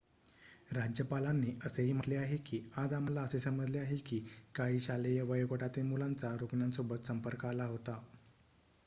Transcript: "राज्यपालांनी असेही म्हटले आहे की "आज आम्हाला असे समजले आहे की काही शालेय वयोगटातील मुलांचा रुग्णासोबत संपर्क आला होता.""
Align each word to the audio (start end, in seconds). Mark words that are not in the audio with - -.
"राज्यपालांनी 0.71 1.51
असेही 1.65 1.91
म्हटले 1.93 2.15
आहे 2.15 2.37
की 2.45 2.59
"आज 2.75 2.93
आम्हाला 2.93 3.21
असे 3.21 3.39
समजले 3.39 3.77
आहे 3.79 3.97
की 4.05 4.19
काही 4.55 4.81
शालेय 4.81 5.21
वयोगटातील 5.23 5.83
मुलांचा 5.83 6.35
रुग्णासोबत 6.39 7.05
संपर्क 7.05 7.45
आला 7.45 7.65
होता."" 7.65 8.01